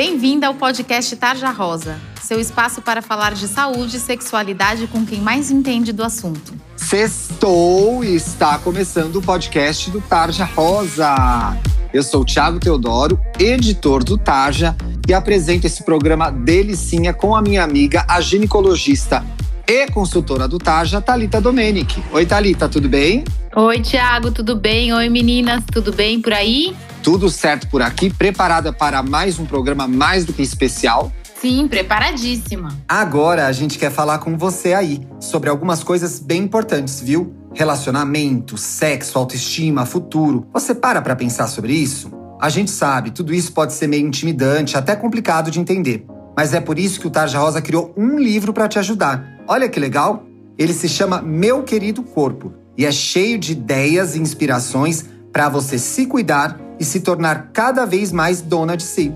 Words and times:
Bem-vinda 0.00 0.46
ao 0.46 0.54
podcast 0.54 1.16
Tarja 1.16 1.50
Rosa, 1.50 1.98
seu 2.22 2.38
espaço 2.38 2.80
para 2.80 3.02
falar 3.02 3.34
de 3.34 3.48
saúde 3.48 3.96
e 3.96 3.98
sexualidade 3.98 4.86
com 4.86 5.04
quem 5.04 5.20
mais 5.20 5.50
entende 5.50 5.92
do 5.92 6.04
assunto. 6.04 6.54
Sextou 6.76 8.04
e 8.04 8.14
está 8.14 8.56
começando 8.58 9.16
o 9.16 9.20
podcast 9.20 9.90
do 9.90 10.00
Tarja 10.00 10.44
Rosa. 10.44 11.58
Eu 11.92 12.04
sou 12.04 12.20
o 12.20 12.24
Thiago 12.24 12.60
Teodoro, 12.60 13.18
editor 13.40 14.04
do 14.04 14.16
Tarja, 14.16 14.76
e 15.08 15.12
apresento 15.12 15.66
esse 15.66 15.82
programa 15.82 16.30
delicinha 16.30 17.12
com 17.12 17.34
a 17.34 17.42
minha 17.42 17.64
amiga, 17.64 18.06
a 18.06 18.20
ginecologista 18.20 19.26
e 19.68 19.86
consultora 19.88 20.48
do 20.48 20.56
Tarja, 20.56 20.98
Talita 20.98 21.42
Domenic. 21.42 22.02
Oi, 22.10 22.24
Talita, 22.24 22.70
tudo 22.70 22.88
bem? 22.88 23.22
Oi, 23.54 23.82
Thiago, 23.82 24.30
tudo 24.30 24.56
bem? 24.56 24.94
Oi, 24.94 25.10
meninas, 25.10 25.62
tudo 25.70 25.92
bem 25.92 26.22
por 26.22 26.32
aí? 26.32 26.74
Tudo 27.02 27.28
certo 27.28 27.68
por 27.68 27.82
aqui, 27.82 28.08
preparada 28.08 28.72
para 28.72 29.02
mais 29.02 29.38
um 29.38 29.44
programa 29.44 29.86
mais 29.86 30.24
do 30.24 30.32
que 30.32 30.40
especial. 30.40 31.12
Sim, 31.38 31.68
preparadíssima. 31.68 32.70
Agora 32.88 33.46
a 33.46 33.52
gente 33.52 33.78
quer 33.78 33.92
falar 33.92 34.20
com 34.20 34.38
você 34.38 34.72
aí 34.72 35.06
sobre 35.20 35.50
algumas 35.50 35.84
coisas 35.84 36.18
bem 36.18 36.44
importantes, 36.44 37.02
viu? 37.02 37.34
Relacionamento, 37.54 38.56
sexo, 38.56 39.18
autoestima, 39.18 39.84
futuro. 39.84 40.46
Você 40.50 40.74
para 40.74 41.02
para 41.02 41.14
pensar 41.14 41.46
sobre 41.46 41.74
isso? 41.74 42.10
A 42.40 42.48
gente 42.48 42.70
sabe, 42.70 43.10
tudo 43.10 43.34
isso 43.34 43.52
pode 43.52 43.74
ser 43.74 43.86
meio 43.86 44.06
intimidante, 44.06 44.78
até 44.78 44.96
complicado 44.96 45.50
de 45.50 45.60
entender. 45.60 46.06
Mas 46.34 46.54
é 46.54 46.60
por 46.60 46.78
isso 46.78 46.98
que 46.98 47.06
o 47.06 47.10
Tarja 47.10 47.38
Rosa 47.38 47.60
criou 47.60 47.92
um 47.98 48.18
livro 48.18 48.54
para 48.54 48.66
te 48.66 48.78
ajudar. 48.78 49.37
Olha 49.50 49.66
que 49.66 49.80
legal! 49.80 50.26
Ele 50.58 50.74
se 50.74 50.86
chama 50.86 51.22
Meu 51.22 51.62
Querido 51.62 52.02
Corpo 52.02 52.52
e 52.76 52.84
é 52.84 52.92
cheio 52.92 53.38
de 53.38 53.52
ideias 53.52 54.14
e 54.14 54.20
inspirações 54.20 55.06
para 55.32 55.48
você 55.48 55.78
se 55.78 56.04
cuidar 56.04 56.60
e 56.78 56.84
se 56.84 57.00
tornar 57.00 57.48
cada 57.50 57.86
vez 57.86 58.12
mais 58.12 58.42
dona 58.42 58.76
de 58.76 58.82
si. 58.82 59.10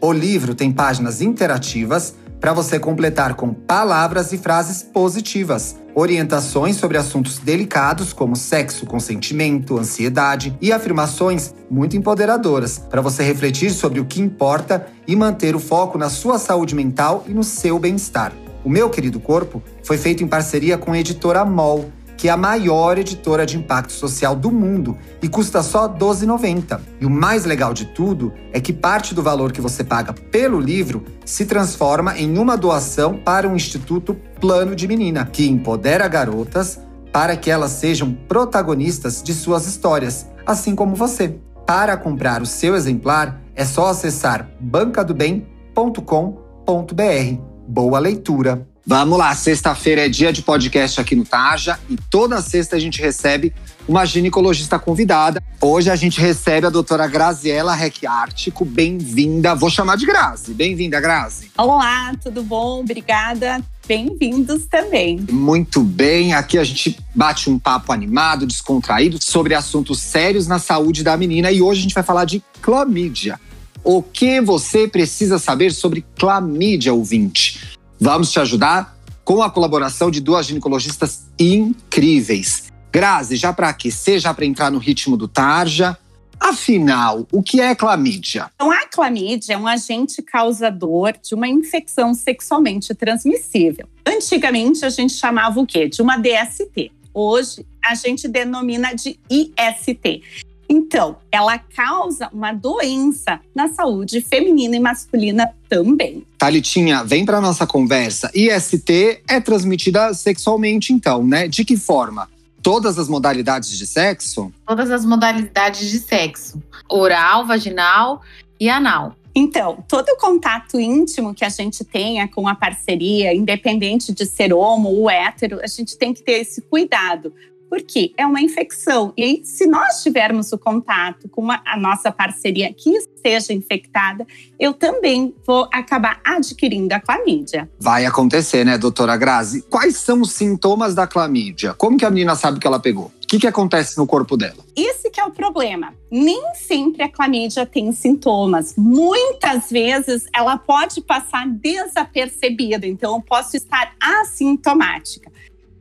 O 0.00 0.14
livro 0.14 0.54
tem 0.54 0.72
páginas 0.72 1.20
interativas 1.20 2.14
para 2.40 2.54
você 2.54 2.78
completar 2.78 3.34
com 3.34 3.52
palavras 3.52 4.32
e 4.32 4.38
frases 4.38 4.82
positivas, 4.82 5.76
orientações 5.94 6.76
sobre 6.76 6.96
assuntos 6.96 7.38
delicados 7.38 8.14
como 8.14 8.34
sexo, 8.34 8.86
consentimento, 8.86 9.78
ansiedade 9.78 10.56
e 10.58 10.72
afirmações 10.72 11.54
muito 11.70 11.98
empoderadoras 11.98 12.78
para 12.78 13.02
você 13.02 13.22
refletir 13.22 13.70
sobre 13.70 14.00
o 14.00 14.06
que 14.06 14.22
importa 14.22 14.86
e 15.06 15.14
manter 15.14 15.54
o 15.54 15.60
foco 15.60 15.98
na 15.98 16.08
sua 16.08 16.38
saúde 16.38 16.74
mental 16.74 17.26
e 17.28 17.34
no 17.34 17.44
seu 17.44 17.78
bem-estar. 17.78 18.32
O 18.66 18.68
meu 18.68 18.90
querido 18.90 19.20
corpo 19.20 19.62
foi 19.84 19.96
feito 19.96 20.24
em 20.24 20.26
parceria 20.26 20.76
com 20.76 20.90
a 20.90 20.98
editora 20.98 21.44
MOL 21.44 21.88
que 22.16 22.28
é 22.28 22.32
a 22.32 22.36
maior 22.36 22.98
editora 22.98 23.46
de 23.46 23.56
impacto 23.56 23.92
social 23.92 24.34
do 24.34 24.50
mundo 24.50 24.98
e 25.22 25.28
custa 25.28 25.62
só 25.62 25.86
R$ 25.86 25.96
12,90. 26.00 26.80
E 27.00 27.06
o 27.06 27.10
mais 27.10 27.44
legal 27.44 27.72
de 27.72 27.84
tudo 27.84 28.32
é 28.52 28.60
que 28.60 28.72
parte 28.72 29.14
do 29.14 29.22
valor 29.22 29.52
que 29.52 29.60
você 29.60 29.84
paga 29.84 30.12
pelo 30.12 30.58
livro 30.58 31.04
se 31.24 31.46
transforma 31.46 32.18
em 32.18 32.36
uma 32.38 32.56
doação 32.56 33.16
para 33.16 33.48
o 33.48 33.54
Instituto 33.54 34.16
Plano 34.40 34.74
de 34.74 34.88
Menina, 34.88 35.26
que 35.26 35.46
empodera 35.46 36.08
garotas 36.08 36.80
para 37.12 37.36
que 37.36 37.52
elas 37.52 37.70
sejam 37.70 38.12
protagonistas 38.26 39.22
de 39.22 39.32
suas 39.32 39.64
histórias, 39.64 40.26
assim 40.44 40.74
como 40.74 40.96
você. 40.96 41.38
Para 41.64 41.96
comprar 41.96 42.42
o 42.42 42.46
seu 42.46 42.74
exemplar, 42.74 43.40
é 43.54 43.64
só 43.64 43.90
acessar 43.90 44.50
bancadobem.com.br. 44.58 47.55
Boa 47.68 47.98
leitura! 47.98 48.66
Vamos 48.88 49.18
lá, 49.18 49.34
sexta-feira 49.34 50.06
é 50.06 50.08
dia 50.08 50.32
de 50.32 50.42
podcast 50.42 51.00
aqui 51.00 51.16
no 51.16 51.24
Taja 51.24 51.76
e 51.90 51.96
toda 51.96 52.40
sexta 52.40 52.76
a 52.76 52.78
gente 52.78 53.02
recebe 53.02 53.52
uma 53.88 54.04
ginecologista 54.04 54.78
convidada. 54.78 55.42
Hoje 55.60 55.90
a 55.90 55.96
gente 55.96 56.20
recebe 56.20 56.68
a 56.68 56.70
doutora 56.70 57.08
Graziela 57.08 57.74
Recchiartico. 57.74 58.64
Bem-vinda. 58.64 59.56
Vou 59.56 59.68
chamar 59.68 59.96
de 59.96 60.06
Grazi. 60.06 60.54
Bem-vinda, 60.54 61.00
Grazi. 61.00 61.50
Olá, 61.58 62.14
tudo 62.22 62.44
bom? 62.44 62.78
Obrigada. 62.78 63.60
Bem-vindos 63.88 64.66
também. 64.66 65.18
Muito 65.32 65.82
bem. 65.82 66.32
Aqui 66.32 66.56
a 66.56 66.62
gente 66.62 66.96
bate 67.12 67.50
um 67.50 67.58
papo 67.58 67.92
animado, 67.92 68.46
descontraído 68.46 69.18
sobre 69.20 69.54
assuntos 69.54 69.98
sérios 69.98 70.46
na 70.46 70.60
saúde 70.60 71.02
da 71.02 71.16
menina 71.16 71.50
e 71.50 71.60
hoje 71.60 71.80
a 71.80 71.82
gente 71.82 71.94
vai 71.94 72.04
falar 72.04 72.24
de 72.24 72.40
clamídia. 72.62 73.40
O 73.88 74.02
que 74.02 74.40
você 74.40 74.88
precisa 74.88 75.38
saber 75.38 75.72
sobre 75.72 76.04
clamídia, 76.18 76.92
ouvinte? 76.92 77.78
Vamos 78.00 78.32
te 78.32 78.40
ajudar 78.40 78.98
com 79.24 79.40
a 79.40 79.48
colaboração 79.48 80.10
de 80.10 80.20
duas 80.20 80.46
ginecologistas 80.46 81.28
incríveis. 81.38 82.64
Grazi, 82.90 83.36
já 83.36 83.52
para 83.52 83.68
aquecer, 83.68 84.18
já 84.18 84.34
para 84.34 84.44
entrar 84.44 84.72
no 84.72 84.78
ritmo 84.78 85.16
do 85.16 85.28
Tarja. 85.28 85.96
Afinal, 86.40 87.28
o 87.30 87.40
que 87.40 87.60
é 87.60 87.76
clamídia? 87.76 88.50
Então, 88.56 88.72
a 88.72 88.88
clamídia 88.88 89.54
é 89.54 89.56
um 89.56 89.68
agente 89.68 90.20
causador 90.20 91.12
de 91.22 91.36
uma 91.36 91.46
infecção 91.46 92.12
sexualmente 92.12 92.92
transmissível. 92.92 93.86
Antigamente, 94.04 94.84
a 94.84 94.90
gente 94.90 95.12
chamava 95.12 95.60
o 95.60 95.66
quê? 95.66 95.88
De 95.88 96.02
uma 96.02 96.16
DST. 96.16 96.90
Hoje, 97.14 97.64
a 97.84 97.94
gente 97.94 98.26
denomina 98.26 98.92
de 98.96 99.16
IST. 99.30 100.24
Então, 100.68 101.16
ela 101.30 101.58
causa 101.58 102.28
uma 102.32 102.52
doença 102.52 103.40
na 103.54 103.68
saúde 103.68 104.20
feminina 104.20 104.76
e 104.76 104.80
masculina 104.80 105.50
também. 105.68 106.26
Thalitinha, 106.38 107.04
vem 107.04 107.24
para 107.24 107.40
nossa 107.40 107.66
conversa. 107.66 108.30
IST 108.34 109.22
é 109.28 109.40
transmitida 109.40 110.12
sexualmente, 110.14 110.92
então, 110.92 111.24
né? 111.24 111.46
De 111.48 111.64
que 111.64 111.76
forma? 111.76 112.28
Todas 112.62 112.98
as 112.98 113.08
modalidades 113.08 113.70
de 113.78 113.86
sexo? 113.86 114.52
Todas 114.66 114.90
as 114.90 115.04
modalidades 115.04 115.88
de 115.88 116.00
sexo: 116.00 116.60
oral, 116.88 117.46
vaginal 117.46 118.20
e 118.58 118.68
anal. 118.68 119.14
Então, 119.38 119.84
todo 119.86 120.16
contato 120.16 120.80
íntimo 120.80 121.34
que 121.34 121.44
a 121.44 121.50
gente 121.50 121.84
tenha 121.84 122.26
com 122.26 122.48
a 122.48 122.54
parceria, 122.54 123.34
independente 123.34 124.10
de 124.10 124.24
ser 124.24 124.50
homo 124.52 124.88
ou 124.88 125.10
hétero, 125.10 125.60
a 125.62 125.66
gente 125.66 125.96
tem 125.98 126.14
que 126.14 126.22
ter 126.22 126.40
esse 126.40 126.62
cuidado, 126.62 127.34
porque 127.68 128.12
é 128.16 128.26
uma 128.26 128.40
infecção. 128.40 129.12
E 129.16 129.42
se 129.44 129.66
nós 129.66 130.02
tivermos 130.02 130.52
o 130.52 130.58
contato 130.58 131.28
com 131.28 131.42
uma, 131.42 131.62
a 131.64 131.76
nossa 131.76 132.10
parceria 132.10 132.72
que 132.72 132.90
esteja 132.90 133.52
infectada, 133.52 134.26
eu 134.58 134.72
também 134.72 135.34
vou 135.46 135.68
acabar 135.72 136.20
adquirindo 136.24 136.92
a 136.94 137.00
clamídia. 137.00 137.68
Vai 137.78 138.06
acontecer, 138.06 138.64
né, 138.64 138.78
doutora 138.78 139.16
Grazi? 139.16 139.62
Quais 139.62 139.96
são 139.96 140.20
os 140.20 140.32
sintomas 140.32 140.94
da 140.94 141.06
clamídia? 141.06 141.74
Como 141.74 141.96
que 141.96 142.04
a 142.04 142.10
menina 142.10 142.34
sabe 142.36 142.58
que 142.58 142.66
ela 142.66 142.78
pegou? 142.78 143.06
O 143.06 143.26
que, 143.26 143.40
que 143.40 143.46
acontece 143.48 143.98
no 143.98 144.06
corpo 144.06 144.36
dela? 144.36 144.64
Esse 144.76 145.10
que 145.10 145.20
é 145.20 145.24
o 145.24 145.32
problema. 145.32 145.92
Nem 146.08 146.54
sempre 146.54 147.02
a 147.02 147.08
clamídia 147.08 147.66
tem 147.66 147.90
sintomas. 147.90 148.74
Muitas 148.76 149.68
vezes 149.68 150.26
ela 150.32 150.56
pode 150.56 151.00
passar 151.00 151.44
desapercebida, 151.48 152.86
então 152.86 153.16
eu 153.16 153.20
posso 153.20 153.56
estar 153.56 153.96
assintomática. 154.00 155.32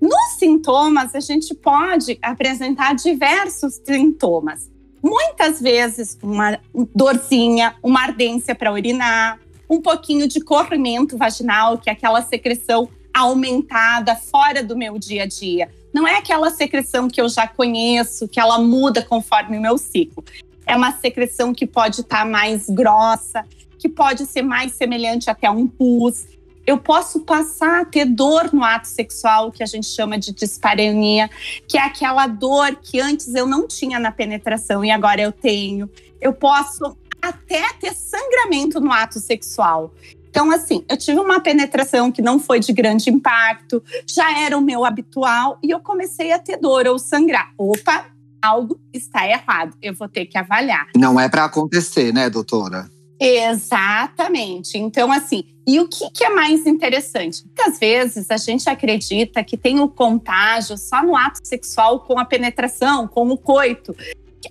Nos 0.01 0.37
sintomas, 0.37 1.15
a 1.15 1.19
gente 1.19 1.53
pode 1.53 2.17
apresentar 2.21 2.93
diversos 2.95 3.81
sintomas. 3.85 4.69
Muitas 5.01 5.61
vezes, 5.61 6.17
uma 6.21 6.59
dorzinha, 6.93 7.75
uma 7.81 8.01
ardência 8.01 8.55
para 8.55 8.73
urinar, 8.73 9.39
um 9.69 9.81
pouquinho 9.81 10.27
de 10.27 10.41
corrimento 10.41 11.17
vaginal, 11.17 11.77
que 11.77 11.89
é 11.89 11.93
aquela 11.93 12.21
secreção 12.21 12.89
aumentada 13.13 14.15
fora 14.15 14.63
do 14.63 14.77
meu 14.77 14.99
dia 14.99 15.23
a 15.23 15.25
dia. 15.25 15.69
Não 15.93 16.07
é 16.07 16.17
aquela 16.17 16.49
secreção 16.49 17.07
que 17.07 17.21
eu 17.21 17.29
já 17.29 17.47
conheço, 17.47 18.27
que 18.27 18.39
ela 18.39 18.59
muda 18.59 19.01
conforme 19.01 19.57
o 19.57 19.61
meu 19.61 19.77
ciclo. 19.77 20.23
É 20.65 20.75
uma 20.75 20.91
secreção 20.93 21.53
que 21.53 21.65
pode 21.65 22.01
estar 22.01 22.19
tá 22.19 22.25
mais 22.25 22.69
grossa, 22.69 23.45
que 23.77 23.87
pode 23.87 24.25
ser 24.25 24.41
mais 24.41 24.73
semelhante 24.73 25.29
até 25.29 25.47
a 25.47 25.51
um 25.51 25.67
pus 25.67 26.25
eu 26.65 26.77
posso 26.77 27.21
passar 27.21 27.81
a 27.81 27.85
ter 27.85 28.05
dor 28.05 28.53
no 28.53 28.63
ato 28.63 28.87
sexual, 28.87 29.51
que 29.51 29.61
a 29.61 29.65
gente 29.65 29.87
chama 29.87 30.17
de 30.17 30.33
dispareunia, 30.33 31.29
que 31.67 31.77
é 31.77 31.81
aquela 31.81 32.27
dor 32.27 32.75
que 32.81 32.99
antes 32.99 33.33
eu 33.35 33.45
não 33.45 33.67
tinha 33.67 33.99
na 33.99 34.11
penetração 34.11 34.83
e 34.83 34.89
agora 34.89 35.21
eu 35.21 35.31
tenho. 35.31 35.89
Eu 36.19 36.33
posso 36.33 36.97
até 37.21 37.63
ter 37.79 37.93
sangramento 37.93 38.79
no 38.79 38.91
ato 38.91 39.19
sexual. 39.19 39.93
Então, 40.29 40.51
assim, 40.51 40.83
eu 40.89 40.97
tive 40.97 41.19
uma 41.19 41.39
penetração 41.39 42.11
que 42.11 42.21
não 42.21 42.39
foi 42.39 42.59
de 42.59 42.73
grande 42.73 43.09
impacto, 43.09 43.81
já 44.05 44.37
era 44.41 44.57
o 44.57 44.61
meu 44.61 44.83
habitual 44.83 45.57
e 45.63 45.71
eu 45.71 45.79
comecei 45.79 46.31
a 46.33 46.39
ter 46.39 46.57
dor 46.57 46.87
ou 46.87 46.99
sangrar. 46.99 47.53
Opa, 47.57 48.07
algo 48.41 48.79
está 48.91 49.27
errado, 49.27 49.77
eu 49.81 49.93
vou 49.93 50.09
ter 50.09 50.25
que 50.25 50.37
avaliar. 50.37 50.87
Não 50.95 51.19
é 51.19 51.29
para 51.29 51.45
acontecer, 51.45 52.13
né, 52.13 52.29
doutora? 52.29 52.89
Exatamente. 53.19 54.77
Então, 54.77 55.11
assim, 55.11 55.45
e 55.67 55.79
o 55.79 55.87
que, 55.87 56.09
que, 56.11 56.23
é 56.23 56.29
mais 56.29 56.65
interessante? 56.67 57.43
Muitas 57.45 57.79
vezes 57.79 58.29
a 58.29 58.37
gente 58.37 58.69
acredita 58.69 59.43
que 59.43 59.57
tem 59.57 59.79
o 59.79 59.87
contágio 59.87 60.77
só 60.77 61.03
no 61.03 61.15
ato 61.15 61.39
sexual 61.43 62.01
com 62.01 62.19
a 62.19 62.25
penetração, 62.25 63.07
com 63.07 63.29
o 63.29 63.37
coito. 63.37 63.95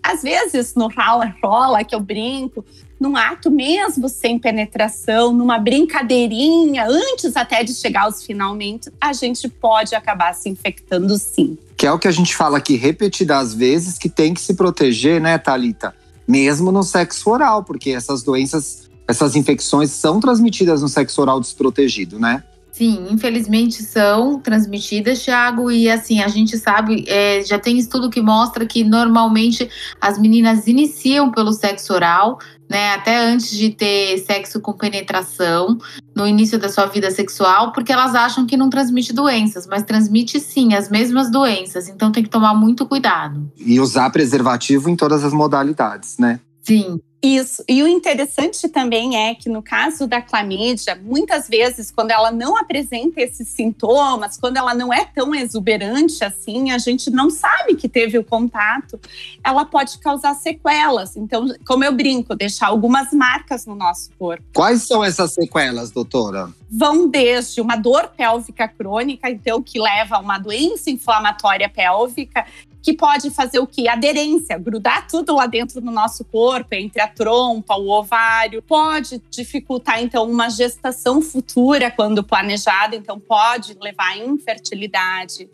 Às 0.02 0.22
vezes, 0.22 0.74
no 0.74 0.88
rola-rola, 0.88 1.84
que 1.84 1.94
eu 1.94 2.00
brinco, 2.00 2.64
num 2.98 3.16
ato 3.16 3.48
mesmo 3.48 4.08
sem 4.08 4.38
penetração, 4.40 5.32
numa 5.32 5.58
brincadeirinha, 5.58 6.86
antes 6.88 7.36
até 7.36 7.62
de 7.62 7.74
chegar 7.74 8.04
aos 8.04 8.24
finalmente, 8.24 8.90
a 9.00 9.12
gente 9.12 9.48
pode 9.48 9.94
acabar 9.94 10.34
se 10.34 10.48
infectando 10.48 11.16
sim. 11.16 11.56
Que 11.76 11.86
é 11.86 11.92
o 11.92 11.98
que 11.98 12.08
a 12.08 12.12
gente 12.12 12.34
fala 12.34 12.58
aqui 12.58 12.74
repetidas 12.74 13.54
vezes, 13.54 13.98
que 13.98 14.08
tem 14.08 14.34
que 14.34 14.40
se 14.40 14.54
proteger, 14.54 15.20
né, 15.20 15.38
Talita? 15.38 15.94
Mesmo 16.26 16.72
no 16.72 16.82
sexo 16.82 17.30
oral, 17.30 17.64
porque 17.64 17.90
essas 17.90 18.22
doenças 18.22 18.84
essas 19.06 19.36
infecções 19.36 19.90
são 19.90 20.18
transmitidas 20.18 20.80
no 20.80 20.88
sexo 20.88 21.20
oral 21.20 21.38
desprotegido, 21.38 22.18
né? 22.18 22.42
Sim, 22.72 23.06
infelizmente 23.08 23.84
são 23.84 24.40
transmitidas, 24.40 25.22
Thiago, 25.22 25.70
e 25.70 25.88
assim, 25.88 26.20
a 26.20 26.26
gente 26.26 26.58
sabe, 26.58 27.04
é, 27.06 27.40
já 27.40 27.56
tem 27.56 27.78
estudo 27.78 28.10
que 28.10 28.20
mostra 28.20 28.66
que 28.66 28.82
normalmente 28.82 29.70
as 30.00 30.18
meninas 30.18 30.66
iniciam 30.66 31.30
pelo 31.30 31.52
sexo 31.52 31.92
oral, 31.92 32.36
né, 32.74 32.92
até 32.92 33.16
antes 33.16 33.50
de 33.50 33.70
ter 33.70 34.18
sexo 34.18 34.60
com 34.60 34.72
penetração, 34.72 35.78
no 36.12 36.26
início 36.26 36.58
da 36.58 36.68
sua 36.68 36.86
vida 36.86 37.08
sexual, 37.08 37.70
porque 37.70 37.92
elas 37.92 38.16
acham 38.16 38.44
que 38.44 38.56
não 38.56 38.68
transmite 38.68 39.12
doenças, 39.12 39.64
mas 39.64 39.84
transmite 39.84 40.40
sim 40.40 40.74
as 40.74 40.90
mesmas 40.90 41.30
doenças, 41.30 41.88
então 41.88 42.10
tem 42.10 42.24
que 42.24 42.28
tomar 42.28 42.52
muito 42.52 42.84
cuidado. 42.84 43.48
E 43.56 43.78
usar 43.78 44.10
preservativo 44.10 44.90
em 44.90 44.96
todas 44.96 45.22
as 45.22 45.32
modalidades, 45.32 46.18
né? 46.18 46.40
Sim. 46.64 47.00
Isso. 47.24 47.64
E 47.66 47.82
o 47.82 47.88
interessante 47.88 48.68
também 48.68 49.16
é 49.16 49.34
que 49.34 49.48
no 49.48 49.62
caso 49.62 50.06
da 50.06 50.20
clamídia, 50.20 50.94
muitas 50.94 51.48
vezes, 51.48 51.90
quando 51.90 52.10
ela 52.10 52.30
não 52.30 52.54
apresenta 52.54 53.18
esses 53.22 53.48
sintomas, 53.48 54.36
quando 54.36 54.58
ela 54.58 54.74
não 54.74 54.92
é 54.92 55.06
tão 55.06 55.34
exuberante 55.34 56.22
assim, 56.22 56.70
a 56.70 56.76
gente 56.76 57.10
não 57.10 57.30
sabe 57.30 57.76
que 57.76 57.88
teve 57.88 58.18
o 58.18 58.24
contato, 58.24 59.00
ela 59.42 59.64
pode 59.64 59.96
causar 60.00 60.34
sequelas. 60.34 61.16
Então, 61.16 61.46
como 61.66 61.82
eu 61.82 61.92
brinco, 61.92 62.36
deixar 62.36 62.66
algumas 62.66 63.10
marcas 63.10 63.64
no 63.64 63.74
nosso 63.74 64.10
corpo. 64.18 64.44
Quais 64.54 64.82
são 64.82 65.02
essas 65.02 65.32
sequelas, 65.32 65.90
doutora? 65.90 66.50
Vão 66.70 67.08
desde 67.08 67.58
uma 67.62 67.76
dor 67.76 68.08
pélvica 68.14 68.68
crônica, 68.68 69.30
então, 69.30 69.62
que 69.62 69.80
leva 69.80 70.16
a 70.16 70.20
uma 70.20 70.38
doença 70.38 70.90
inflamatória 70.90 71.70
pélvica, 71.70 72.44
que 72.84 72.92
pode 72.92 73.30
fazer 73.30 73.58
o 73.60 73.66
que? 73.66 73.88
Aderência, 73.88 74.58
grudar 74.58 75.06
tudo 75.06 75.34
lá 75.34 75.46
dentro 75.46 75.80
do 75.80 75.90
nosso 75.90 76.22
corpo, 76.22 76.74
entre 76.74 77.00
a 77.00 77.08
trompa, 77.14 77.76
o 77.76 77.88
ovário. 77.88 78.62
Pode 78.62 79.22
dificultar, 79.30 80.02
então, 80.02 80.28
uma 80.30 80.48
gestação 80.48 81.22
futura 81.22 81.90
quando 81.90 82.22
planejada, 82.22 82.96
então 82.96 83.18
pode 83.18 83.76
levar 83.80 84.12
à 84.12 84.18
infertilidade 84.18 85.48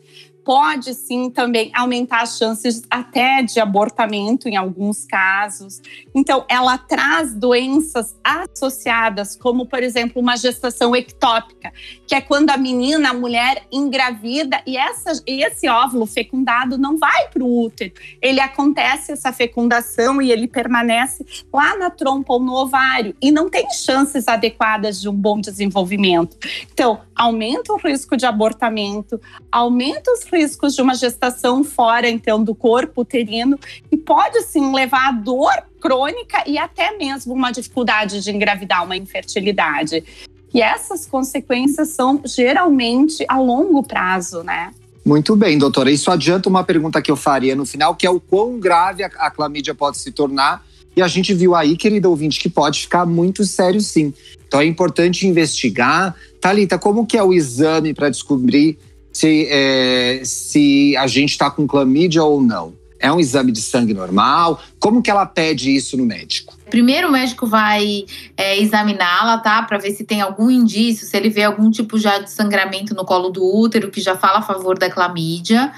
pode 0.44 0.94
sim 0.94 1.30
também 1.30 1.70
aumentar 1.74 2.22
as 2.22 2.38
chances 2.38 2.82
até 2.90 3.42
de 3.42 3.60
abortamento 3.60 4.48
em 4.48 4.56
alguns 4.56 5.04
casos. 5.04 5.80
Então, 6.14 6.44
ela 6.48 6.78
traz 6.78 7.34
doenças 7.34 8.16
associadas, 8.24 9.36
como 9.36 9.66
por 9.66 9.82
exemplo, 9.82 10.20
uma 10.20 10.36
gestação 10.36 10.94
ectópica, 10.94 11.72
que 12.06 12.14
é 12.14 12.20
quando 12.20 12.50
a 12.50 12.56
menina, 12.56 13.10
a 13.10 13.14
mulher 13.14 13.66
engravida 13.70 14.62
e, 14.66 14.76
essa, 14.76 15.12
esse 15.26 15.68
óvulo 15.68 16.06
fecundado 16.06 16.78
não 16.78 16.96
vai 16.96 17.28
para 17.28 17.42
o 17.42 17.64
útero. 17.64 17.92
Ele 18.20 18.40
acontece 18.40 19.12
essa 19.12 19.32
fecundação 19.32 20.20
e 20.20 20.30
ele 20.32 20.48
permanece 20.48 21.24
lá 21.52 21.76
na 21.76 21.90
trompa 21.90 22.32
ou 22.32 22.40
no 22.40 22.54
ovário 22.54 23.14
e 23.20 23.30
não 23.30 23.48
tem 23.48 23.70
chances 23.70 24.28
adequadas 24.28 25.00
de 25.00 25.08
um 25.08 25.14
bom 25.14 25.40
desenvolvimento. 25.40 26.36
Então, 26.72 27.00
aumenta 27.14 27.72
o 27.72 27.76
risco 27.76 28.16
de 28.16 28.26
abortamento, 28.26 29.20
aumenta 29.52 30.10
os 30.12 30.24
riscos 30.32 30.74
de 30.74 30.82
uma 30.82 30.94
gestação 30.94 31.62
fora, 31.64 32.08
então, 32.08 32.42
do 32.42 32.54
corpo 32.54 33.02
uterino 33.02 33.58
e 33.90 33.96
pode, 33.96 34.42
sim, 34.42 34.72
levar 34.72 35.08
a 35.08 35.12
dor 35.12 35.52
crônica 35.80 36.42
e 36.46 36.58
até 36.58 36.96
mesmo 36.96 37.34
uma 37.34 37.50
dificuldade 37.50 38.22
de 38.22 38.30
engravidar, 38.30 38.84
uma 38.84 38.96
infertilidade. 38.96 40.04
E 40.52 40.60
essas 40.60 41.06
consequências 41.06 41.88
são 41.88 42.20
geralmente 42.24 43.24
a 43.28 43.38
longo 43.38 43.82
prazo, 43.82 44.42
né? 44.42 44.72
Muito 45.04 45.34
bem, 45.34 45.56
doutora. 45.56 45.90
Isso 45.90 46.10
adianta 46.10 46.48
uma 46.48 46.62
pergunta 46.62 47.00
que 47.00 47.10
eu 47.10 47.16
faria 47.16 47.56
no 47.56 47.64
final, 47.64 47.94
que 47.94 48.06
é 48.06 48.10
o 48.10 48.20
quão 48.20 48.58
grave 48.58 49.02
a 49.02 49.30
clamídia 49.30 49.74
pode 49.74 49.98
se 49.98 50.12
tornar. 50.12 50.64
E 50.94 51.00
a 51.00 51.08
gente 51.08 51.32
viu 51.32 51.54
aí, 51.54 51.76
querida 51.76 52.08
ouvinte, 52.08 52.40
que 52.40 52.48
pode 52.48 52.80
ficar 52.80 53.06
muito 53.06 53.44
sério 53.44 53.80
sim. 53.80 54.12
Então 54.46 54.60
é 54.60 54.66
importante 54.66 55.26
investigar. 55.26 56.14
Talita, 56.40 56.78
como 56.78 57.06
que 57.06 57.16
é 57.16 57.22
o 57.22 57.32
exame 57.32 57.94
para 57.94 58.10
descobrir 58.10 58.76
se, 59.12 59.46
é, 59.50 60.20
se 60.24 60.96
a 60.96 61.06
gente 61.06 61.30
está 61.30 61.50
com 61.50 61.66
clamídia 61.66 62.22
ou 62.22 62.40
não? 62.40 62.74
É 62.98 63.10
um 63.10 63.18
exame 63.18 63.50
de 63.50 63.62
sangue 63.62 63.94
normal? 63.94 64.60
Como 64.78 65.02
que 65.02 65.10
ela 65.10 65.24
pede 65.24 65.74
isso 65.74 65.96
no 65.96 66.04
médico? 66.04 66.54
Primeiro 66.70 67.08
o 67.08 67.12
médico 67.12 67.46
vai 67.46 68.04
é, 68.36 68.58
examiná-la, 68.60 69.38
tá? 69.38 69.62
Para 69.62 69.78
ver 69.78 69.90
se 69.90 70.04
tem 70.04 70.20
algum 70.20 70.50
indício, 70.50 71.06
se 71.06 71.16
ele 71.16 71.28
vê 71.28 71.42
algum 71.42 71.70
tipo 71.70 71.98
já 71.98 72.18
de 72.18 72.30
sangramento 72.30 72.94
no 72.94 73.04
colo 73.04 73.28
do 73.28 73.44
útero, 73.44 73.90
que 73.90 74.00
já 74.00 74.16
fala 74.16 74.38
a 74.38 74.42
favor 74.42 74.78
da 74.78 74.88
clamídia. 74.88 75.72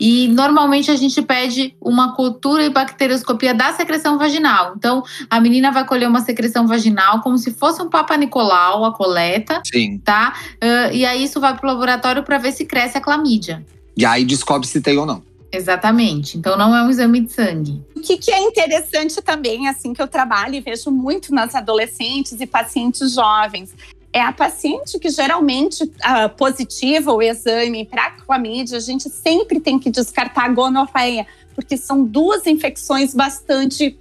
E 0.00 0.28
normalmente 0.28 0.90
a 0.90 0.96
gente 0.96 1.20
pede 1.22 1.74
uma 1.80 2.14
cultura 2.14 2.64
e 2.64 2.70
bacterioscopia 2.70 3.54
da 3.54 3.72
secreção 3.72 4.18
vaginal. 4.18 4.74
Então, 4.76 5.02
a 5.28 5.40
menina 5.40 5.70
vai 5.70 5.84
colher 5.84 6.08
uma 6.08 6.20
secreção 6.20 6.66
vaginal 6.66 7.20
como 7.20 7.36
se 7.38 7.52
fosse 7.52 7.82
um 7.82 7.88
Papa 7.88 8.16
Nicolau, 8.16 8.84
a 8.84 8.92
coleta. 8.92 9.60
Sim. 9.64 9.98
Tá? 9.98 10.34
Uh, 10.54 10.94
e 10.94 11.04
aí 11.04 11.24
isso 11.24 11.38
vai 11.40 11.54
para 11.56 11.68
o 11.68 11.72
laboratório 11.72 12.22
para 12.22 12.38
ver 12.38 12.52
se 12.52 12.64
cresce 12.64 12.96
a 12.96 13.00
clamídia. 13.00 13.64
E 13.96 14.06
aí 14.06 14.24
descobre 14.24 14.66
se 14.66 14.80
tem 14.80 14.96
ou 14.96 15.04
não. 15.04 15.27
Exatamente. 15.50 16.36
Então 16.36 16.56
não 16.56 16.76
é 16.76 16.82
um 16.82 16.90
exame 16.90 17.20
de 17.20 17.32
sangue. 17.32 17.82
O 17.96 18.00
que, 18.00 18.18
que, 18.18 18.30
é 18.30 18.40
interessante 18.40 19.20
também, 19.22 19.66
assim, 19.68 19.92
que 19.92 20.02
eu 20.02 20.08
trabalho 20.08 20.54
e 20.54 20.60
vejo 20.60 20.90
muito 20.90 21.34
nas 21.34 21.54
adolescentes 21.54 22.40
e 22.40 22.46
pacientes 22.46 23.12
jovens, 23.14 23.74
é 24.12 24.20
a 24.20 24.32
paciente 24.32 24.98
que 24.98 25.10
geralmente 25.10 25.84
uh, 25.84 26.28
positiva 26.36 27.12
o 27.12 27.22
exame 27.22 27.84
para 27.84 28.10
clamídia, 28.10 28.78
a 28.78 28.80
gente 28.80 29.08
sempre 29.08 29.60
tem 29.60 29.78
que 29.78 29.90
descartar 29.90 30.44
a 30.44 30.48
gonorreia, 30.48 31.26
porque 31.54 31.76
são 31.76 32.04
duas 32.04 32.46
infecções 32.46 33.14
bastante 33.14 33.98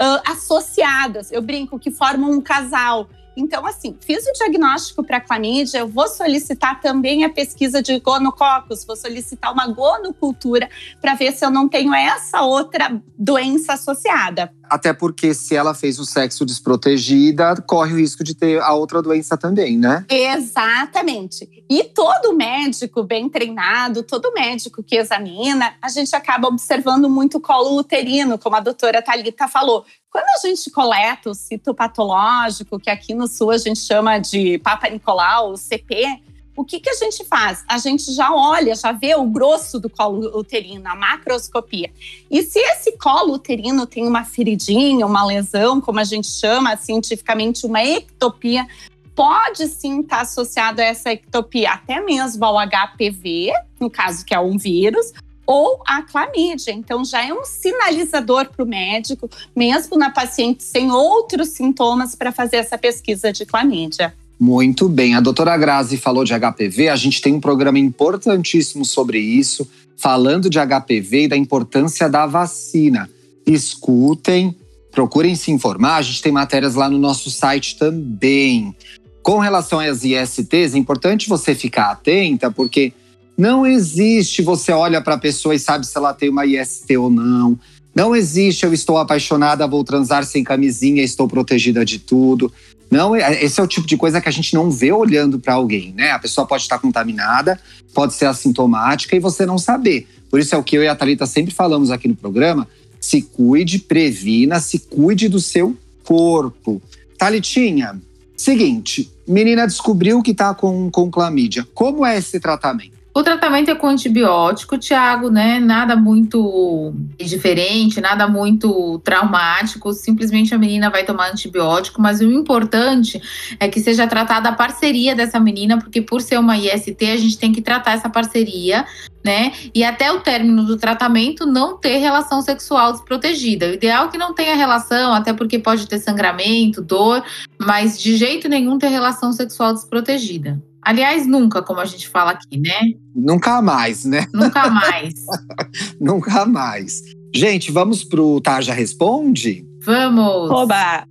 uh, 0.00 0.30
associadas. 0.30 1.30
Eu 1.32 1.42
brinco 1.42 1.78
que 1.78 1.90
formam 1.90 2.30
um 2.30 2.40
casal. 2.40 3.08
Então, 3.36 3.66
assim, 3.66 3.96
fiz 4.00 4.26
o 4.26 4.32
diagnóstico 4.32 5.04
para 5.04 5.20
clamídia, 5.20 5.78
eu 5.78 5.88
vou 5.88 6.08
solicitar 6.08 6.80
também 6.80 7.24
a 7.24 7.28
pesquisa 7.28 7.82
de 7.82 8.00
gonococos, 8.00 8.84
vou 8.84 8.96
solicitar 8.96 9.52
uma 9.52 9.66
gonocultura 9.66 10.70
para 11.00 11.14
ver 11.14 11.32
se 11.32 11.44
eu 11.44 11.50
não 11.50 11.68
tenho 11.68 11.92
essa 11.94 12.40
outra 12.42 13.00
doença 13.18 13.74
associada. 13.74 14.50
Até 14.68 14.92
porque 14.92 15.34
se 15.34 15.54
ela 15.54 15.74
fez 15.74 15.98
o 15.98 16.04
sexo 16.04 16.44
desprotegida, 16.44 17.54
corre 17.66 17.92
o 17.94 17.98
risco 17.98 18.22
de 18.22 18.34
ter 18.34 18.60
a 18.60 18.72
outra 18.74 19.00
doença 19.02 19.36
também, 19.36 19.76
né? 19.78 20.04
Exatamente. 20.08 21.64
E 21.68 21.84
todo 21.84 22.34
médico 22.34 23.02
bem 23.02 23.28
treinado, 23.28 24.02
todo 24.02 24.32
médico 24.32 24.82
que 24.82 24.96
examina, 24.96 25.74
a 25.82 25.88
gente 25.88 26.14
acaba 26.14 26.48
observando 26.48 27.08
muito 27.08 27.40
colo 27.40 27.78
uterino, 27.78 28.38
como 28.38 28.56
a 28.56 28.60
doutora 28.60 29.02
Thalita 29.02 29.48
falou. 29.48 29.84
Quando 30.10 30.26
a 30.26 30.46
gente 30.46 30.70
coleta 30.70 31.30
o 31.30 31.34
citopatológico, 31.34 32.78
que 32.78 32.88
aqui 32.88 33.14
no 33.14 33.26
Sul 33.26 33.50
a 33.50 33.58
gente 33.58 33.80
chama 33.80 34.18
de 34.18 34.58
Papa 34.58 34.88
Nicolau, 34.88 35.52
o 35.52 35.56
CP, 35.56 36.22
o 36.56 36.64
que, 36.64 36.80
que 36.80 36.88
a 36.88 36.94
gente 36.94 37.24
faz? 37.24 37.62
A 37.68 37.78
gente 37.78 38.12
já 38.12 38.34
olha, 38.34 38.74
já 38.74 38.90
vê 38.90 39.14
o 39.14 39.24
grosso 39.24 39.78
do 39.78 39.90
colo 39.90 40.36
uterino, 40.38 40.88
a 40.88 40.96
macroscopia. 40.96 41.92
E 42.30 42.42
se 42.42 42.58
esse 42.58 42.92
colo 42.96 43.34
uterino 43.34 43.86
tem 43.86 44.06
uma 44.06 44.24
feridinha, 44.24 45.06
uma 45.06 45.24
lesão, 45.24 45.80
como 45.80 46.00
a 46.00 46.04
gente 46.04 46.28
chama 46.28 46.76
cientificamente, 46.76 47.66
uma 47.66 47.84
ectopia, 47.84 48.66
pode 49.14 49.68
sim 49.68 50.00
estar 50.00 50.22
associado 50.22 50.80
a 50.80 50.84
essa 50.84 51.10
ectopia 51.10 51.72
até 51.72 52.00
mesmo 52.00 52.44
ao 52.44 52.56
HPV, 52.56 53.52
no 53.78 53.90
caso 53.90 54.24
que 54.24 54.34
é 54.34 54.40
um 54.40 54.56
vírus, 54.56 55.12
ou 55.46 55.80
a 55.86 56.02
clamídia. 56.02 56.72
Então, 56.72 57.04
já 57.04 57.24
é 57.24 57.32
um 57.32 57.44
sinalizador 57.44 58.50
para 58.50 58.64
o 58.64 58.66
médico, 58.66 59.30
mesmo 59.54 59.96
na 59.96 60.10
paciente 60.10 60.62
sem 60.62 60.90
outros 60.90 61.50
sintomas, 61.50 62.14
para 62.14 62.32
fazer 62.32 62.56
essa 62.56 62.76
pesquisa 62.76 63.32
de 63.32 63.46
clamídia. 63.46 64.14
Muito 64.38 64.88
bem. 64.88 65.14
A 65.14 65.20
doutora 65.20 65.56
Grazi 65.56 65.96
falou 65.96 66.24
de 66.24 66.32
HPV. 66.34 66.88
A 66.88 66.96
gente 66.96 67.20
tem 67.22 67.34
um 67.34 67.40
programa 67.40 67.78
importantíssimo 67.78 68.84
sobre 68.84 69.18
isso, 69.18 69.66
falando 69.96 70.50
de 70.50 70.58
HPV 70.58 71.24
e 71.24 71.28
da 71.28 71.36
importância 71.36 72.08
da 72.08 72.26
vacina. 72.26 73.08
Escutem, 73.46 74.54
procurem 74.90 75.34
se 75.34 75.50
informar. 75.50 75.96
A 75.96 76.02
gente 76.02 76.20
tem 76.20 76.32
matérias 76.32 76.74
lá 76.74 76.88
no 76.88 76.98
nosso 76.98 77.30
site 77.30 77.78
também. 77.78 78.74
Com 79.22 79.38
relação 79.38 79.80
às 79.80 80.04
ISTs, 80.04 80.74
é 80.74 80.78
importante 80.78 81.28
você 81.28 81.54
ficar 81.54 81.90
atenta, 81.90 82.50
porque 82.50 82.92
não 83.36 83.66
existe 83.66 84.40
você 84.40 84.72
olha 84.72 85.00
para 85.00 85.14
a 85.14 85.18
pessoa 85.18 85.54
e 85.54 85.58
sabe 85.58 85.86
se 85.86 85.96
ela 85.96 86.14
tem 86.14 86.28
uma 86.28 86.46
IST 86.46 86.96
ou 86.96 87.10
não. 87.10 87.58
Não 87.94 88.14
existe 88.14 88.64
eu 88.64 88.74
estou 88.74 88.98
apaixonada, 88.98 89.66
vou 89.66 89.82
transar 89.82 90.24
sem 90.24 90.44
camisinha, 90.44 91.02
estou 91.02 91.26
protegida 91.26 91.84
de 91.84 91.98
tudo. 91.98 92.52
Não, 92.90 93.16
é, 93.16 93.42
esse 93.42 93.60
é 93.60 93.62
o 93.62 93.66
tipo 93.66 93.86
de 93.86 93.96
coisa 93.96 94.20
que 94.20 94.28
a 94.28 94.32
gente 94.32 94.54
não 94.54 94.70
vê 94.70 94.92
olhando 94.92 95.38
para 95.38 95.54
alguém, 95.54 95.92
né? 95.92 96.12
A 96.12 96.18
pessoa 96.18 96.46
pode 96.46 96.62
estar 96.62 96.78
contaminada, 96.78 97.60
pode 97.92 98.14
ser 98.14 98.26
assintomática 98.26 99.16
e 99.16 99.20
você 99.20 99.44
não 99.44 99.58
saber. 99.58 100.06
Por 100.30 100.40
isso 100.40 100.54
é 100.54 100.58
o 100.58 100.62
que 100.62 100.76
eu 100.76 100.82
e 100.82 100.88
a 100.88 100.94
Thalita 100.94 101.26
sempre 101.26 101.52
falamos 101.52 101.90
aqui 101.90 102.08
no 102.08 102.16
programa: 102.16 102.68
se 103.00 103.22
cuide, 103.22 103.78
previna, 103.78 104.60
se 104.60 104.78
cuide 104.78 105.28
do 105.28 105.40
seu 105.40 105.76
corpo. 106.04 106.80
Thalitinha, 107.18 108.00
seguinte, 108.36 109.10
menina 109.26 109.66
descobriu 109.66 110.22
que 110.22 110.30
está 110.30 110.54
com, 110.54 110.90
com 110.90 111.10
clamídia. 111.10 111.66
Como 111.74 112.04
é 112.04 112.18
esse 112.18 112.38
tratamento? 112.38 112.95
O 113.16 113.22
tratamento 113.22 113.70
é 113.70 113.74
com 113.74 113.86
antibiótico, 113.86 114.76
Tiago, 114.76 115.30
né? 115.30 115.58
Nada 115.58 115.96
muito 115.96 116.92
diferente, 117.18 117.98
nada 117.98 118.28
muito 118.28 118.98
traumático. 118.98 119.90
Simplesmente 119.94 120.54
a 120.54 120.58
menina 120.58 120.90
vai 120.90 121.02
tomar 121.02 121.30
antibiótico, 121.30 121.98
mas 121.98 122.20
o 122.20 122.30
importante 122.30 123.18
é 123.58 123.68
que 123.70 123.80
seja 123.80 124.06
tratada 124.06 124.50
a 124.50 124.52
parceria 124.52 125.14
dessa 125.14 125.40
menina, 125.40 125.78
porque 125.78 126.02
por 126.02 126.20
ser 126.20 126.38
uma 126.38 126.58
IST, 126.58 127.06
a 127.06 127.16
gente 127.16 127.38
tem 127.38 127.52
que 127.52 127.62
tratar 127.62 127.92
essa 127.92 128.10
parceria 128.10 128.84
né? 129.24 129.52
E 129.74 129.82
até 129.82 130.12
o 130.12 130.20
término 130.20 130.62
do 130.62 130.76
tratamento 130.76 131.44
não 131.44 131.76
ter 131.76 131.96
relação 131.96 132.40
sexual 132.40 132.92
desprotegida. 132.92 133.66
O 133.66 133.74
ideal 133.74 134.06
é 134.06 134.08
que 134.08 134.16
não 134.16 134.32
tenha 134.32 134.54
relação, 134.54 135.12
até 135.12 135.32
porque 135.32 135.58
pode 135.58 135.88
ter 135.88 135.98
sangramento, 135.98 136.80
dor, 136.80 137.24
mas 137.58 138.00
de 138.00 138.14
jeito 138.14 138.48
nenhum 138.48 138.78
ter 138.78 138.86
relação 138.86 139.32
sexual 139.32 139.74
desprotegida. 139.74 140.62
Aliás, 140.86 141.26
nunca, 141.26 141.60
como 141.62 141.80
a 141.80 141.84
gente 141.84 142.08
fala 142.08 142.30
aqui, 142.30 142.56
né? 142.60 142.92
Nunca 143.12 143.60
mais, 143.60 144.04
né? 144.04 144.24
Nunca 144.32 144.70
mais. 144.70 145.14
nunca 146.00 146.46
mais. 146.46 147.02
Gente, 147.34 147.72
vamos 147.72 148.04
pro 148.04 148.40
Tarja 148.40 148.72
Responde? 148.72 149.66
Vamos! 149.84 150.48
Oba! 150.48 151.04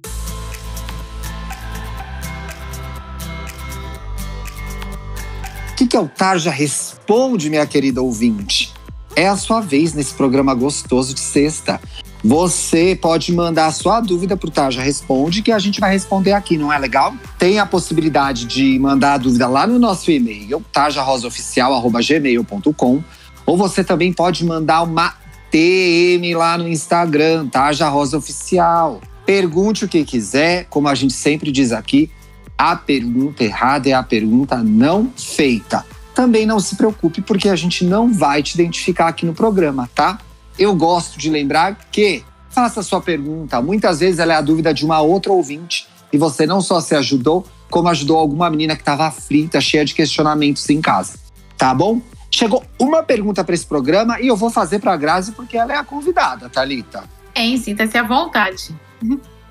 O 5.72 5.76
que, 5.76 5.88
que 5.88 5.98
é 5.98 6.00
o 6.00 6.08
Tarja 6.08 6.52
Responde, 6.52 7.50
minha 7.50 7.68
querida 7.68 8.02
ouvinte? 8.02 8.74
É 9.14 9.28
a 9.28 9.36
sua 9.36 9.60
vez 9.60 9.94
nesse 9.94 10.14
programa 10.14 10.54
gostoso 10.54 11.14
de 11.14 11.20
sexta. 11.20 11.82
Você 12.28 12.98
pode 13.00 13.32
mandar 13.32 13.68
a 13.68 13.72
sua 13.72 14.02
dúvida 14.02 14.36
para 14.36 14.48
o 14.48 14.52
Tarja 14.52 14.82
Responde, 14.82 15.44
que 15.44 15.52
a 15.52 15.60
gente 15.60 15.80
vai 15.80 15.92
responder 15.92 16.32
aqui, 16.32 16.58
não 16.58 16.74
é 16.74 16.80
legal? 16.80 17.14
Tem 17.38 17.60
a 17.60 17.68
possibilidade 17.68 18.46
de 18.46 18.80
mandar 18.80 19.14
a 19.14 19.20
dúvida 19.20 19.48
lá 19.48 19.68
no 19.68 19.78
nosso 19.78 20.10
e-mail, 20.10 20.66
tarjarosaoficial.gmail.com 20.72 23.04
ou 23.46 23.56
você 23.56 23.84
também 23.84 24.12
pode 24.12 24.44
mandar 24.44 24.82
uma 24.82 25.14
TM 25.52 26.34
lá 26.34 26.58
no 26.58 26.68
Instagram, 26.68 27.48
Tarja 27.48 27.88
Rosa 27.90 28.18
Oficial. 28.18 29.02
Pergunte 29.24 29.86
o 29.86 29.88
que 29.88 30.04
quiser, 30.04 30.66
como 30.68 30.88
a 30.88 30.96
gente 30.96 31.14
sempre 31.14 31.52
diz 31.52 31.72
aqui, 31.72 32.10
a 32.58 32.76
pergunta 32.76 33.44
errada 33.44 33.88
é 33.88 33.94
a 33.94 34.02
pergunta 34.02 34.64
não 34.64 35.14
feita. 35.16 35.86
Também 36.16 36.48
não 36.48 36.60
se 36.60 36.76
preocupe, 36.76 37.22
porque 37.22 37.50
a 37.50 37.56
gente 37.56 37.86
não 37.86 38.12
vai 38.12 38.42
te 38.42 38.56
identificar 38.56 39.10
aqui 39.10 39.28
no 39.28 39.34
programa, 39.36 39.88
tá? 39.94 40.18
Eu 40.58 40.74
gosto 40.76 41.18
de 41.18 41.30
lembrar 41.30 41.78
que 41.92 42.24
faça 42.50 42.80
a 42.80 42.84
sua 42.84 43.02
pergunta. 43.02 43.62
Muitas 43.62 44.00
vezes 44.00 44.20
ela 44.20 44.34
é 44.34 44.38
a 44.38 44.42
dúvida 44.42 44.74
de 44.74 44.86
uma 44.86 45.02
outra 45.02 45.32
ouvinte 45.32 45.88
e 46.12 46.18
você 46.18 46.46
não 46.46 46.62
só 46.62 46.80
se 46.80 46.96
ajudou, 46.96 47.46
como 47.70 47.90
ajudou 47.90 48.18
alguma 48.18 48.50
menina 48.50 48.76
que 48.76 48.82
estava 48.82 49.08
aflita, 49.08 49.60
cheia 49.60 49.84
de 49.84 49.94
questionamentos 49.94 50.70
em 50.70 50.80
casa. 50.80 51.20
Tá 51.58 51.74
bom? 51.74 52.02
Chegou 52.32 52.64
uma 52.80 53.04
pergunta 53.04 53.44
para 53.44 53.54
esse 53.54 53.66
programa 53.66 54.20
e 54.22 54.28
eu 54.28 54.36
vou 54.38 54.50
fazer 54.50 54.80
para 54.80 54.94
a 54.94 54.98
Grazi 54.98 55.34
porque 55.34 55.58
ela 55.58 55.74
é 55.74 55.78
a 55.78 55.84
convidada, 55.84 56.50
Talita. 56.50 57.04
É, 57.34 57.58
sinta-se 57.58 57.98
à 57.98 58.04
vontade. 58.04 58.74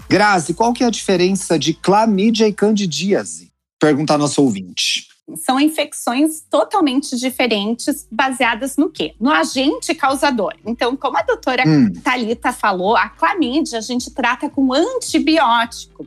Grazi, 0.08 0.54
qual 0.54 0.72
que 0.72 0.82
é 0.82 0.86
a 0.86 0.90
diferença 0.90 1.58
de 1.58 1.74
clamídia 1.74 2.48
e 2.48 2.52
candidíase? 2.52 3.52
Pergunta 3.78 4.14
a 4.14 4.18
nossa 4.18 4.40
ouvinte. 4.40 5.08
São 5.36 5.58
infecções 5.58 6.42
totalmente 6.50 7.16
diferentes, 7.16 8.06
baseadas 8.10 8.76
no 8.76 8.90
quê? 8.90 9.14
No 9.18 9.30
agente 9.30 9.94
causador. 9.94 10.54
Então, 10.66 10.96
como 10.96 11.16
a 11.16 11.22
doutora 11.22 11.64
hum. 11.66 11.92
Thalita 12.02 12.52
falou, 12.52 12.96
a 12.96 13.08
clamídia 13.08 13.78
a 13.78 13.82
gente 13.82 14.10
trata 14.10 14.50
com 14.50 14.72
antibiótico. 14.72 16.06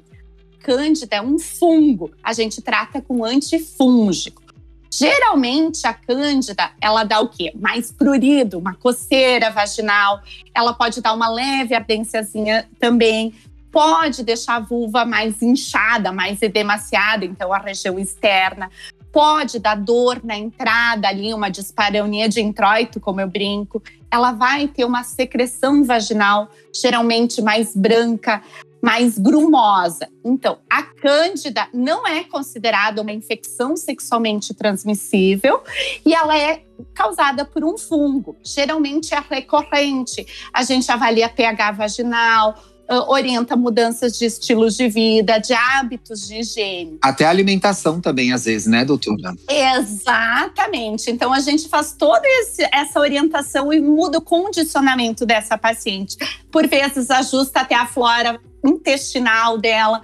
Cândida 0.60 1.16
é 1.16 1.22
um 1.22 1.40
fungo, 1.40 2.12
a 2.22 2.34
gente 2.34 2.62
trata 2.62 3.02
com 3.02 3.24
antifúngico. 3.24 4.48
Geralmente 4.92 5.86
a 5.86 5.94
cândida, 5.94 6.72
ela 6.82 7.04
dá 7.04 7.20
o 7.20 7.28
quê? 7.28 7.52
Mais 7.56 7.92
prurido, 7.92 8.58
uma 8.58 8.74
coceira 8.74 9.50
vaginal, 9.50 10.22
ela 10.54 10.74
pode 10.74 11.02
dar 11.02 11.14
uma 11.14 11.30
leve 11.30 11.76
ardênciazinha 11.76 12.68
também, 12.80 13.34
pode 13.72 14.24
deixar 14.24 14.56
a 14.56 14.60
vulva 14.60 15.06
mais 15.06 15.42
inchada, 15.42 16.12
mais 16.12 16.42
edemaciada, 16.42 17.26
então 17.26 17.54
a 17.54 17.60
região 17.60 18.00
externa. 18.00 18.72
Pode 19.18 19.58
dar 19.58 19.74
dor 19.74 20.22
na 20.24 20.38
entrada 20.38 21.08
ali, 21.08 21.34
uma 21.34 21.50
dispareunia 21.50 22.30
de 22.30 22.40
introito, 22.40 23.00
como 23.00 23.20
eu 23.20 23.28
brinco. 23.28 23.82
Ela 24.12 24.32
vai 24.32 24.68
ter 24.68 24.86
uma 24.86 25.04
secreção 25.04 25.84
vaginal, 25.84 26.52
geralmente 26.72 27.42
mais 27.42 27.76
branca, 27.76 28.44
mais 28.80 29.18
grumosa. 29.18 30.08
Então, 30.24 30.60
a 30.70 30.84
cândida 30.84 31.68
não 31.74 32.06
é 32.06 32.26
considerada 32.26 33.02
uma 33.02 33.12
infecção 33.12 33.76
sexualmente 33.76 34.54
transmissível 34.54 35.64
e 36.06 36.14
ela 36.14 36.38
é 36.38 36.62
causada 36.94 37.44
por 37.44 37.64
um 37.64 37.76
fungo. 37.76 38.38
Geralmente 38.46 39.16
é 39.16 39.24
recorrente. 39.28 40.28
A 40.54 40.62
gente 40.62 40.92
avalia 40.92 41.28
pH 41.28 41.72
vaginal, 41.72 42.54
orienta 42.90 43.56
mudanças 43.56 44.18
de 44.18 44.26
estilos 44.26 44.76
de 44.76 44.88
vida, 44.88 45.38
de 45.38 45.54
hábitos 45.54 46.28
de 46.28 46.40
higiene. 46.40 46.98
Até 47.02 47.26
a 47.26 47.30
alimentação 47.30 48.00
também, 48.00 48.32
às 48.32 48.46
vezes, 48.46 48.68
né, 48.68 48.86
doutora? 48.86 49.36
Exatamente. 49.50 51.12
Então, 51.12 51.34
a 51.34 51.40
gente 51.40 51.68
faz 51.68 51.94
toda 51.94 52.26
esse, 52.26 52.68
essa 52.72 53.00
orientação 53.00 53.74
e 53.74 53.82
muda 53.82 54.20
o 54.20 54.22
condicionamento 54.22 55.26
dessa 55.26 55.58
paciente. 55.58 56.18
Por 56.52 56.68
vezes, 56.68 57.12
ajusta 57.12 57.62
até 57.62 57.76
a 57.76 57.86
flora 57.86 58.40
intestinal 58.64 59.58
dela. 59.58 60.02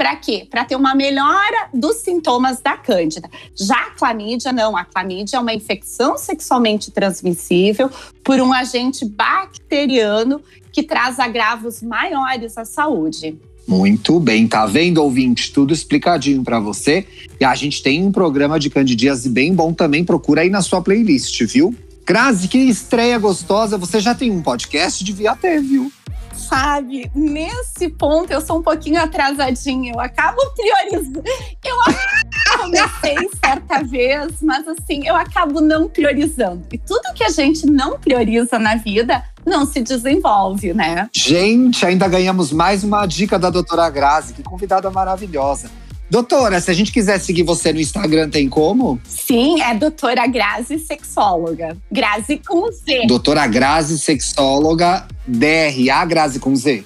Para 0.00 0.16
quê? 0.16 0.46
Para 0.50 0.64
ter 0.64 0.76
uma 0.76 0.94
melhora 0.94 1.68
dos 1.74 1.96
sintomas 1.96 2.58
da 2.62 2.74
cândida. 2.74 3.28
Já 3.54 3.76
a 3.76 3.90
clamídia, 3.90 4.50
não. 4.50 4.74
A 4.74 4.82
clamídia 4.82 5.36
é 5.36 5.38
uma 5.38 5.52
infecção 5.52 6.16
sexualmente 6.16 6.90
transmissível 6.90 7.90
por 8.24 8.40
um 8.40 8.50
agente 8.50 9.04
bacteriano 9.04 10.40
que 10.72 10.82
traz 10.82 11.18
agravos 11.18 11.82
maiores 11.82 12.56
à 12.56 12.64
saúde. 12.64 13.36
Muito 13.68 14.18
bem, 14.18 14.48
tá 14.48 14.64
vendo, 14.64 15.02
ouvinte? 15.02 15.52
Tudo 15.52 15.74
explicadinho 15.74 16.42
para 16.42 16.58
você. 16.58 17.06
E 17.38 17.44
a 17.44 17.54
gente 17.54 17.82
tem 17.82 18.02
um 18.02 18.10
programa 18.10 18.58
de 18.58 18.70
candidíase 18.70 19.28
bem 19.28 19.54
bom 19.54 19.74
também, 19.74 20.02
procura 20.02 20.40
aí 20.40 20.48
na 20.48 20.62
sua 20.62 20.80
playlist, 20.80 21.42
viu? 21.44 21.74
Grazi, 22.06 22.48
que 22.48 22.56
estreia 22.56 23.18
gostosa. 23.18 23.76
Você 23.76 24.00
já 24.00 24.14
tem 24.14 24.30
um 24.30 24.40
podcast? 24.40 25.04
Devia 25.04 25.36
ter, 25.36 25.60
viu? 25.60 25.92
Sabe, 26.32 27.10
nesse 27.14 27.88
ponto 27.88 28.32
eu 28.32 28.40
sou 28.40 28.58
um 28.58 28.62
pouquinho 28.62 29.00
atrasadinha. 29.00 29.92
Eu 29.92 30.00
acabo 30.00 30.40
priorizando. 30.54 31.22
Eu 31.64 31.76
comecei 32.58 33.16
certa 33.44 33.82
vez, 33.82 34.42
mas 34.42 34.66
assim, 34.66 35.06
eu 35.06 35.16
acabo 35.16 35.60
não 35.60 35.88
priorizando. 35.88 36.64
E 36.72 36.78
tudo 36.78 37.12
que 37.14 37.24
a 37.24 37.30
gente 37.30 37.66
não 37.66 37.98
prioriza 37.98 38.58
na 38.58 38.76
vida 38.76 39.22
não 39.46 39.64
se 39.64 39.80
desenvolve, 39.80 40.74
né? 40.74 41.08
Gente, 41.14 41.84
ainda 41.84 42.06
ganhamos 42.08 42.52
mais 42.52 42.84
uma 42.84 43.06
dica 43.06 43.38
da 43.38 43.50
doutora 43.50 43.88
Grazi, 43.88 44.34
que 44.34 44.42
convidada 44.42 44.90
maravilhosa. 44.90 45.70
Doutora, 46.10 46.60
se 46.60 46.68
a 46.68 46.74
gente 46.74 46.90
quiser 46.90 47.20
seguir 47.20 47.44
você 47.44 47.72
no 47.72 47.78
Instagram, 47.78 48.28
tem 48.28 48.48
como? 48.48 49.00
Sim, 49.04 49.62
é 49.62 49.72
doutora 49.76 50.26
Grazi 50.26 50.80
Sexóloga. 50.80 51.76
Grazi 51.90 52.38
com 52.44 52.68
Z. 52.72 53.06
Doutora 53.06 53.46
Grazi 53.46 53.96
Sexóloga, 53.96 55.06
DRA 55.30 56.04
Grazi 56.04 56.38
com 56.38 56.54
Z. 56.54 56.84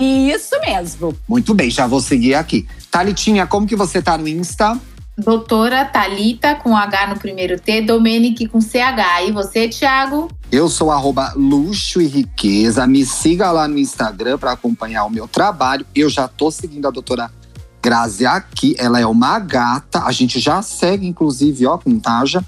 Isso 0.00 0.58
mesmo. 0.60 1.16
Muito 1.28 1.54
bem, 1.54 1.70
já 1.70 1.86
vou 1.86 2.00
seguir 2.00 2.34
aqui. 2.34 2.66
Thalitinha, 2.90 3.46
como 3.46 3.66
que 3.66 3.76
você 3.76 4.02
tá 4.02 4.18
no 4.18 4.26
Insta? 4.26 4.78
Doutora 5.16 5.84
Talita 5.84 6.54
com 6.54 6.76
H 6.76 7.08
no 7.08 7.18
primeiro 7.18 7.60
T, 7.60 7.82
Domenic 7.82 8.48
com 8.48 8.60
CH. 8.60 9.28
E 9.28 9.32
você, 9.32 9.68
Thiago? 9.68 10.28
Eu 10.50 10.68
sou 10.68 10.90
arroba 10.90 11.32
luxo 11.36 12.00
e 12.00 12.06
riqueza. 12.06 12.86
Me 12.86 13.04
siga 13.04 13.52
lá 13.52 13.68
no 13.68 13.78
Instagram 13.78 14.38
para 14.38 14.52
acompanhar 14.52 15.04
o 15.04 15.10
meu 15.10 15.28
trabalho. 15.28 15.86
Eu 15.94 16.08
já 16.08 16.26
tô 16.26 16.50
seguindo 16.50 16.88
a 16.88 16.90
doutora 16.90 17.30
Grazi 17.82 18.24
aqui, 18.24 18.76
ela 18.78 19.00
é 19.00 19.06
uma 19.06 19.40
gata, 19.40 20.04
a 20.04 20.12
gente 20.12 20.38
já 20.38 20.62
segue, 20.62 21.04
inclusive, 21.04 21.66
ó, 21.66 21.76
com 21.76 21.98
Tarja. 21.98 22.42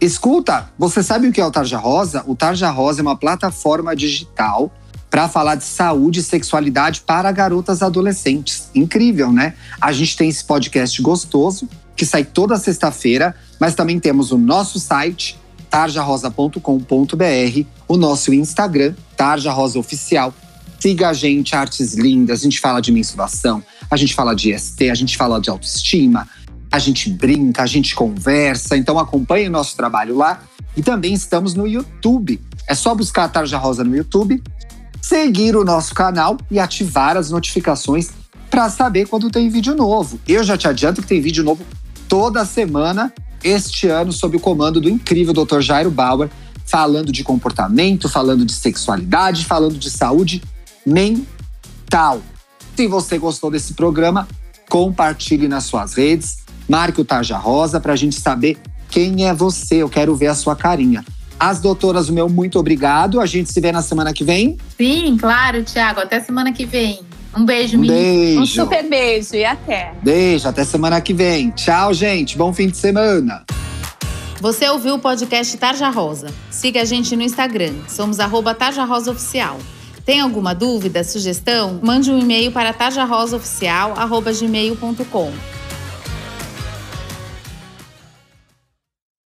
Escuta, 0.00 0.70
você 0.78 1.02
sabe 1.02 1.28
o 1.28 1.32
que 1.32 1.40
é 1.40 1.46
o 1.46 1.50
Tarja 1.50 1.78
Rosa? 1.78 2.22
O 2.26 2.36
Tarja 2.36 2.70
Rosa 2.70 3.00
é 3.00 3.02
uma 3.02 3.16
plataforma 3.16 3.96
digital 3.96 4.70
para 5.10 5.28
falar 5.28 5.54
de 5.54 5.64
saúde 5.64 6.20
e 6.20 6.22
sexualidade 6.22 7.00
para 7.00 7.32
garotas 7.32 7.82
adolescentes. 7.82 8.68
Incrível, 8.74 9.32
né? 9.32 9.54
A 9.80 9.92
gente 9.92 10.14
tem 10.16 10.28
esse 10.28 10.44
podcast 10.44 11.00
gostoso, 11.00 11.66
que 11.96 12.04
sai 12.04 12.24
toda 12.24 12.58
sexta-feira, 12.58 13.34
mas 13.58 13.74
também 13.74 13.98
temos 13.98 14.32
o 14.32 14.36
nosso 14.36 14.78
site, 14.78 15.38
tarjarosa.com.br, 15.70 16.60
o 17.88 17.96
nosso 17.96 18.34
Instagram, 18.34 18.94
Tarja 19.16 19.50
Rosa 19.50 19.78
Oficial. 19.78 20.34
Siga 20.78 21.08
a 21.08 21.14
gente, 21.14 21.56
artes 21.56 21.94
lindas, 21.94 22.40
a 22.40 22.42
gente 22.42 22.60
fala 22.60 22.80
de 22.80 22.92
menstruação, 22.92 23.62
a 23.90 23.96
gente 23.96 24.14
fala 24.14 24.34
de 24.34 24.56
ST, 24.58 24.90
a 24.90 24.94
gente 24.94 25.16
fala 25.16 25.40
de 25.40 25.48
autoestima, 25.48 26.28
a 26.76 26.78
gente 26.78 27.08
brinca, 27.10 27.62
a 27.62 27.66
gente 27.66 27.94
conversa. 27.94 28.76
Então 28.76 28.98
acompanhe 28.98 29.48
o 29.48 29.50
nosso 29.50 29.76
trabalho 29.76 30.16
lá. 30.16 30.42
E 30.76 30.82
também 30.82 31.14
estamos 31.14 31.54
no 31.54 31.66
YouTube. 31.66 32.40
É 32.68 32.74
só 32.74 32.94
buscar 32.94 33.24
a 33.24 33.28
Tarja 33.28 33.56
Rosa 33.56 33.82
no 33.82 33.96
YouTube, 33.96 34.42
seguir 35.00 35.56
o 35.56 35.64
nosso 35.64 35.94
canal 35.94 36.36
e 36.50 36.58
ativar 36.58 37.16
as 37.16 37.30
notificações 37.30 38.10
para 38.50 38.68
saber 38.68 39.06
quando 39.08 39.30
tem 39.30 39.48
vídeo 39.48 39.74
novo. 39.74 40.20
Eu 40.28 40.44
já 40.44 40.56
te 40.56 40.68
adianto 40.68 41.00
que 41.00 41.08
tem 41.08 41.20
vídeo 41.20 41.42
novo 41.42 41.64
toda 42.08 42.44
semana. 42.44 43.12
este 43.42 43.86
ano 43.88 44.12
sob 44.12 44.36
o 44.36 44.40
comando 44.40 44.80
do 44.80 44.88
incrível 44.88 45.32
Dr. 45.32 45.60
Jairo 45.60 45.90
Bauer, 45.90 46.28
falando 46.66 47.12
de 47.12 47.22
comportamento, 47.22 48.08
falando 48.08 48.44
de 48.44 48.52
sexualidade, 48.52 49.44
falando 49.44 49.78
de 49.78 49.88
saúde 49.88 50.42
mental. 50.84 52.20
Se 52.76 52.86
você 52.86 53.18
gostou 53.18 53.50
desse 53.50 53.74
programa, 53.74 54.26
compartilhe 54.68 55.48
nas 55.48 55.64
suas 55.64 55.94
redes, 55.94 56.45
marque 56.68 57.00
o 57.00 57.04
Tarja 57.04 57.36
Rosa 57.36 57.80
para 57.80 57.92
a 57.92 57.96
gente 57.96 58.20
saber 58.20 58.58
quem 58.88 59.26
é 59.26 59.34
você. 59.34 59.76
Eu 59.76 59.88
quero 59.88 60.14
ver 60.14 60.28
a 60.28 60.34
sua 60.34 60.56
carinha. 60.56 61.04
As 61.38 61.60
doutoras, 61.60 62.08
o 62.08 62.12
meu 62.12 62.28
muito 62.28 62.58
obrigado. 62.58 63.20
A 63.20 63.26
gente 63.26 63.52
se 63.52 63.60
vê 63.60 63.70
na 63.70 63.82
semana 63.82 64.12
que 64.12 64.24
vem. 64.24 64.56
Sim, 64.76 65.16
claro, 65.18 65.62
Tiago. 65.62 66.00
Até 66.00 66.20
semana 66.20 66.52
que 66.52 66.64
vem. 66.64 67.00
Um 67.36 67.44
beijo, 67.44 67.76
um 67.76 67.86
Beijo. 67.86 68.40
Um 68.40 68.46
super 68.46 68.88
beijo 68.88 69.34
e 69.34 69.44
até. 69.44 69.92
Beijo, 70.02 70.48
até 70.48 70.64
semana 70.64 71.00
que 71.02 71.12
vem. 71.12 71.50
Tchau, 71.50 71.92
gente. 71.92 72.38
Bom 72.38 72.52
fim 72.54 72.68
de 72.68 72.78
semana. 72.78 73.44
Você 74.40 74.66
ouviu 74.68 74.94
o 74.94 74.98
podcast 74.98 75.54
Tarja 75.58 75.90
Rosa. 75.90 76.28
Siga 76.50 76.80
a 76.80 76.84
gente 76.84 77.14
no 77.14 77.22
Instagram. 77.22 77.74
Somos 77.88 78.20
arroba 78.20 78.54
Tarja 78.54 78.84
Rosa 78.84 79.10
Oficial. 79.10 79.58
Tem 80.06 80.20
alguma 80.20 80.54
dúvida, 80.54 81.02
sugestão? 81.02 81.80
Mande 81.82 82.12
um 82.12 82.18
e-mail 82.18 82.52
para 82.52 82.72
tarjarosaoficial.gmail.com. 82.72 85.55